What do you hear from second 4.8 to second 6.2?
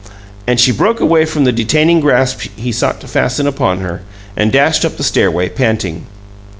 up the stairway, panting.